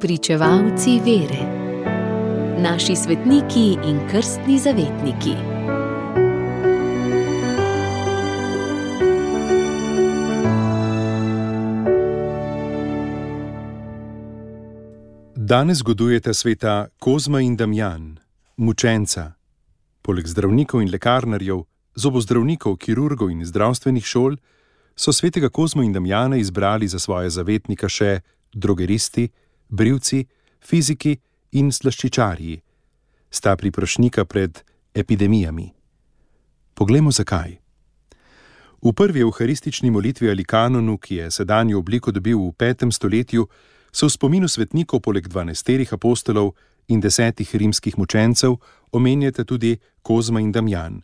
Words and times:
Pričevalci 0.00 1.00
vere, 1.04 1.42
naši 2.58 2.96
svetniki 2.96 3.78
in 3.88 4.00
krstni 4.10 4.58
zavetniki. 4.58 5.30
Danes 15.34 15.78
zgodujete 15.78 16.34
sveta 16.34 16.88
Kozma 16.98 17.40
in 17.40 17.56
Damjan, 17.56 18.18
mučenca. 18.56 19.32
Poleg 20.02 20.26
zdravnikov 20.26 20.82
in 20.82 20.90
lekarnarjev, 20.90 21.64
zobozdravnikov, 21.94 22.76
kirurgov 22.76 23.30
in 23.30 23.44
zdravstvenih 23.44 24.04
šol, 24.04 24.36
so 24.96 25.12
svetega 25.12 25.48
Kozma 25.48 25.84
in 25.84 25.92
Damjana 25.92 26.36
izbrali 26.36 26.88
za 26.88 26.98
svoje 26.98 27.30
zavetnika 27.30 27.88
še 27.88 28.20
drogeristi, 28.52 29.30
brivci, 29.68 30.26
fiziki 30.60 31.16
in 31.50 31.72
slaščičarji, 31.72 32.60
sta 33.30 33.56
priprošnika 33.56 34.24
pred 34.24 34.62
epidemijami. 34.94 35.72
Poglejmo 36.74 37.10
zakaj. 37.10 37.56
V 38.82 38.92
prvi 38.92 39.20
euharistični 39.20 39.90
molitvi 39.90 40.30
ali 40.30 40.44
kanonu, 40.44 40.98
ki 40.98 41.14
je 41.14 41.30
sedanjo 41.30 41.78
obliko 41.78 42.12
dobil 42.12 42.38
v 42.38 42.52
petem 42.52 42.92
stoletju, 42.92 43.48
so 43.92 44.06
v 44.06 44.12
spominu 44.12 44.48
svetnikov 44.48 45.00
poleg 45.00 45.28
dvanajsterih 45.28 45.92
apostolov 45.92 46.52
in 46.88 47.00
desetih 47.00 47.54
rimskih 47.54 47.98
mučencev 47.98 48.58
omenjate 48.92 49.44
tudi 49.44 49.78
Kozma 50.02 50.40
in 50.40 50.52
Damjan, 50.52 51.00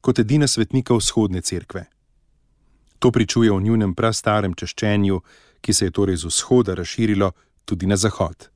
kot 0.00 0.18
edina 0.18 0.46
svetnika 0.46 0.94
vzhodne 0.94 1.40
cerkve. 1.40 1.86
To 2.98 3.10
pričuje 3.10 3.52
o 3.52 3.60
njunem 3.60 3.94
prastarem 3.94 4.54
češčenju, 4.54 5.20
ki 5.60 5.72
se 5.72 5.84
je 5.84 5.90
torej 5.90 6.16
z 6.16 6.28
vzhoda 6.28 6.74
razširilo 6.74 7.32
tudi 7.64 7.86
na 7.86 7.96
zahod. 7.96 8.50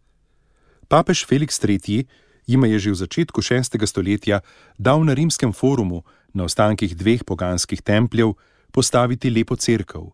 Papež 0.88 1.26
Felix 1.26 1.60
III. 1.64 2.06
jim 2.46 2.64
je 2.64 2.78
že 2.78 2.90
v 2.90 2.94
začetku 2.94 3.40
6. 3.42 3.76
stoletja 3.84 4.40
dal 4.78 5.04
na 5.04 5.14
rimskem 5.14 5.52
forumu 5.52 6.04
na 6.34 6.44
ostankih 6.44 6.96
dveh 6.96 7.24
poganskih 7.24 7.82
templjev 7.82 8.32
postaviti 8.72 9.30
lepo 9.30 9.56
cerkev. 9.56 10.12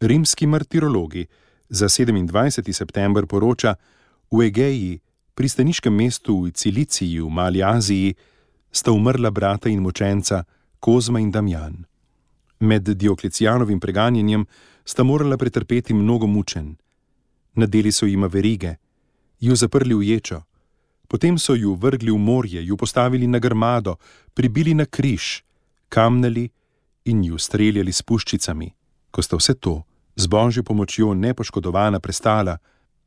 Rimski 0.00 0.46
martirologi 0.46 1.26
za 1.68 1.88
27. 1.88 2.72
september 2.72 3.26
poroča, 3.26 3.74
v 4.30 4.42
Egeji, 4.42 5.00
pristaniškem 5.34 5.94
mestu 5.94 6.44
v 6.44 6.50
Ciliciji 6.50 7.20
v 7.20 7.28
Mali 7.30 7.62
Aziji, 7.62 8.14
sta 8.72 8.92
umrla 8.92 9.30
brata 9.30 9.68
in 9.68 9.80
močenca 9.80 10.44
Kozma 10.80 11.20
in 11.20 11.30
Damjan. 11.30 11.84
Med 12.60 12.88
Dioklecijanovim 12.88 13.80
preganjanjem 13.80 14.46
sta 14.84 15.02
morala 15.02 15.36
pretrpeti 15.36 15.94
mnogo 15.94 16.26
mučen. 16.26 16.76
Nadeli 17.56 17.92
so 17.92 18.06
jima 18.06 18.26
verige, 18.26 18.76
ju 19.40 19.56
zaprli 19.56 19.94
v 19.94 20.02
ječo, 20.02 20.42
potem 21.08 21.38
so 21.38 21.54
ju 21.54 21.74
vrgli 21.74 22.10
v 22.10 22.18
morje, 22.18 22.62
ju 22.66 22.76
postavili 22.76 23.26
na 23.26 23.38
grmado, 23.38 23.96
pribili 24.34 24.74
na 24.74 24.84
križ, 24.84 25.42
kamnili 25.88 26.48
in 27.04 27.24
ju 27.24 27.38
streljali 27.38 27.92
s 27.92 28.02
puščicami. 28.02 28.70
Ko 29.10 29.22
sta 29.22 29.36
vse 29.36 29.54
to 29.54 29.82
z 30.16 30.26
božjo 30.26 30.62
pomočjo 30.62 31.14
nepoškodovana 31.14 32.00
prestala, 32.00 32.58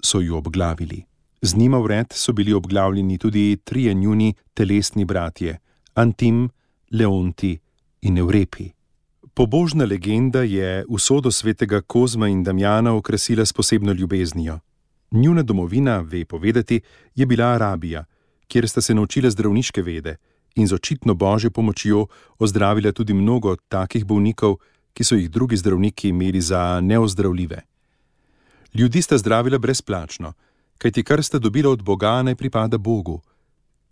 so 0.02 0.20
ju 0.20 0.38
obglavili. 0.38 1.04
Z 1.42 1.56
njima 1.56 1.80
vred 1.80 2.08
so 2.14 2.34
bili 2.34 2.54
obglavljeni 2.54 3.18
tudi 3.18 3.58
trije 3.64 3.94
njuni 3.94 4.34
telesni 4.54 5.06
bratje: 5.06 5.60
Antim, 5.94 6.50
Leonti 6.92 7.60
in 8.02 8.18
Eurepi. 8.18 8.79
Pobožna 9.40 9.86
legenda 9.86 10.42
je 10.44 10.86
usodo 10.88 11.32
svetega 11.32 11.82
Kozma 11.82 12.28
in 12.28 12.44
Damjana 12.44 12.94
okrasila 12.96 13.46
s 13.46 13.54
posebno 13.54 13.94
ljubeznijo. 13.94 14.60
Njuna 15.12 15.44
domovina, 15.44 16.00
ve 16.00 16.26
povedati, 16.26 16.82
je 17.16 17.26
bila 17.26 17.46
Arabija, 17.46 18.04
kjer 18.48 18.70
sta 18.70 18.82
se 18.82 18.94
naučila 18.94 19.30
zdravniške 19.30 19.82
vede 19.82 20.16
in 20.56 20.68
z 20.68 20.74
očitno 20.74 21.14
božjo 21.14 21.52
pomočjo 21.52 22.08
ozdravila 22.40 22.92
tudi 22.92 23.14
mnogo 23.14 23.56
takih 23.56 24.06
bolnikov, 24.06 24.56
ki 24.94 25.04
so 25.04 25.16
jih 25.16 25.32
drugi 25.32 25.58
zdravniki 25.58 26.10
imeli 26.10 26.42
za 26.42 26.82
neozdravljive. 26.82 27.62
Ljudi 28.74 29.02
sta 29.02 29.18
zdravila 29.18 29.58
brezplačno, 29.58 30.34
kajti 30.78 31.04
kar 31.04 31.24
sta 31.24 31.40
dobila 31.40 31.72
od 31.72 31.84
Boga, 31.84 32.24
naj 32.24 32.36
pripada 32.36 32.78
Bogu. 32.78 33.22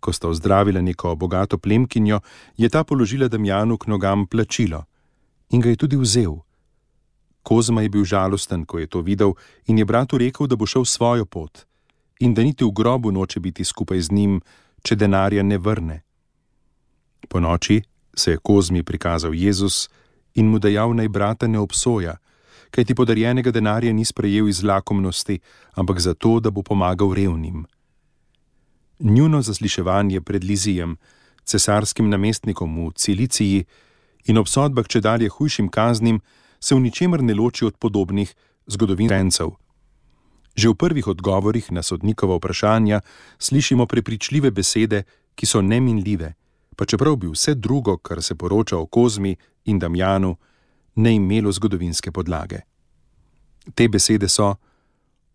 Ko 0.00 0.12
sta 0.12 0.28
ozdravila 0.28 0.80
neko 0.80 1.14
bogato 1.14 1.58
plemkinjo, 1.58 2.20
je 2.56 2.68
ta 2.68 2.84
položila 2.84 3.28
Damjanu 3.28 3.78
k 3.78 3.86
nogam 3.86 4.26
plačilo 4.26 4.84
in 5.50 5.60
ga 5.60 5.68
je 5.68 5.76
tudi 5.76 5.96
vzel. 5.96 6.40
Kozma 7.42 7.82
je 7.82 7.88
bil 7.88 8.04
žalosten, 8.04 8.64
ko 8.64 8.78
je 8.78 8.86
to 8.86 9.00
videl, 9.00 9.32
in 9.66 9.78
je 9.78 9.84
bratu 9.84 10.18
rekel, 10.18 10.46
da 10.46 10.56
bo 10.56 10.66
šel 10.66 10.84
svojo 10.84 11.24
pot 11.24 11.68
in 12.18 12.34
da 12.34 12.42
niti 12.42 12.64
v 12.64 12.70
grobu 12.70 13.12
noče 13.12 13.40
biti 13.40 13.64
skupaj 13.64 14.00
z 14.00 14.12
njim, 14.12 14.40
če 14.82 14.96
denarja 14.96 15.42
ne 15.42 15.58
vrne. 15.58 16.02
Po 17.28 17.40
noči 17.40 17.82
se 18.14 18.30
je 18.30 18.38
Kozmi 18.42 18.82
prikazal 18.82 19.34
Jezus 19.34 19.88
in 20.34 20.50
mu 20.50 20.58
dejal 20.58 20.94
naj 20.94 21.08
brata 21.08 21.46
ne 21.46 21.58
obsoja, 21.58 22.16
kajti 22.70 22.94
podarjenega 22.94 23.50
denarja 23.50 23.92
ni 23.92 24.04
sprejel 24.04 24.48
iz 24.48 24.62
lakomnosti, 24.62 25.38
ampak 25.74 26.00
zato, 26.00 26.40
da 26.40 26.50
bo 26.50 26.62
pomagal 26.62 27.14
revnim. 27.14 27.66
Njuno 28.98 29.42
zasliševanje 29.42 30.20
pred 30.20 30.44
Lizijem, 30.44 30.96
cesarskim 31.44 32.10
namestnikom 32.10 32.86
v 32.86 32.92
Ciliciji, 32.94 33.64
in 34.28 34.38
obsodbah 34.38 34.86
če 34.86 35.00
dalje 35.00 35.32
hujšim 35.32 35.70
kaznim, 35.72 36.20
se 36.60 36.74
v 36.74 36.84
ničemer 36.84 37.22
ne 37.24 37.34
loči 37.34 37.64
od 37.64 37.78
podobnih 37.80 38.34
zgodovincev. 38.68 39.56
Že 40.58 40.68
v 40.68 40.74
prvih 40.74 41.06
odgovorih 41.06 41.72
na 41.72 41.82
sodnikova 41.82 42.36
vprašanja 42.36 43.00
slišimo 43.38 43.86
prepričljive 43.86 44.50
besede, 44.50 45.04
ki 45.38 45.46
so 45.46 45.62
neminljive, 45.62 46.34
pa 46.76 46.84
čeprav 46.84 47.16
bi 47.16 47.30
vse 47.30 47.54
drugo, 47.54 47.96
kar 47.96 48.22
se 48.22 48.34
poroča 48.34 48.78
o 48.78 48.86
Kozmi 48.86 49.36
in 49.64 49.78
Damjanu, 49.78 50.36
ne 50.98 51.14
imelo 51.14 51.52
zgodovinske 51.52 52.10
podlage. 52.12 52.66
Te 53.74 53.88
besede 53.88 54.28
so: 54.28 54.56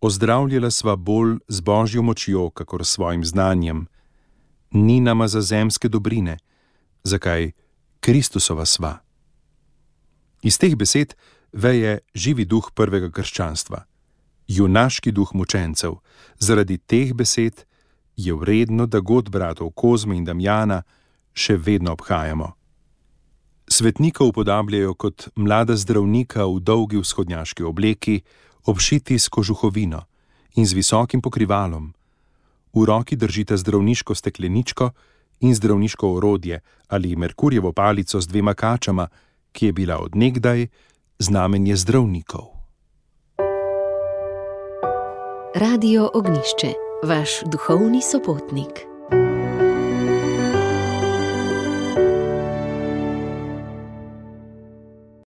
Ozdravljala 0.00 0.70
sva 0.70 0.96
bolj 0.96 1.38
z 1.48 1.60
božjo 1.60 2.02
močjo, 2.02 2.50
kakor 2.50 2.84
s 2.84 3.00
svojim 3.00 3.24
znanjem, 3.24 3.86
ni 4.70 5.00
nama 5.00 5.28
za 5.28 5.40
zemske 5.40 5.88
dobrine, 5.88 6.36
zakaj 7.04 7.52
Kristusova 8.04 8.66
sva. 8.68 8.98
Iz 10.44 10.58
teh 10.60 10.74
besed 10.76 11.14
veje 11.56 12.02
živi 12.12 12.44
duh 12.44 12.66
prvega 12.76 13.08
krščanstva, 13.08 13.78
junaški 14.44 15.08
duh 15.08 15.32
mučencev. 15.32 15.94
Zaradi 16.36 16.76
teh 16.76 17.14
besed 17.16 17.64
je 18.20 18.34
vredno, 18.36 18.84
da 18.84 19.00
god 19.00 19.30
bratov 19.32 19.72
Kozme 19.72 20.18
in 20.20 20.26
Damjana 20.28 20.82
še 21.32 21.56
vedno 21.56 21.96
obhajamo. 21.96 22.50
Svetnika 23.72 24.28
upodabljajo 24.28 24.92
kot 25.00 25.30
mlada 25.34 25.72
zdravnika 25.72 26.44
v 26.44 26.60
dolgi 26.60 27.00
vzhodnjaški 27.00 27.64
obleki, 27.64 28.20
obšiti 28.68 29.16
s 29.16 29.32
kožuhovino 29.32 30.04
in 30.60 30.68
z 30.68 30.76
visokim 30.76 31.24
pokrivalom. 31.24 31.94
V 32.76 32.84
roki 32.84 33.16
držite 33.16 33.56
zdravniško 33.56 34.12
stekleničko, 34.12 34.92
in 35.40 35.54
zdravniško 35.54 36.14
orodje 36.14 36.60
ali 36.88 37.16
Merkurjevo 37.16 37.72
palico 37.72 38.20
z 38.20 38.26
dvema 38.26 38.54
kačama, 38.54 39.08
ki 39.52 39.66
je 39.66 39.72
bila 39.72 39.98
odnegdaj 39.98 40.66
znamenje 41.18 41.76
zdravnikov. 41.76 42.44
Radio 45.54 46.10
Ognišče, 46.14 46.72
vaš 47.04 47.30
duhovni 47.52 48.02
sopotnik. 48.02 48.93